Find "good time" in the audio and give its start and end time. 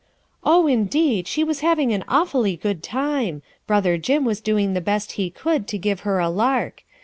2.57-3.43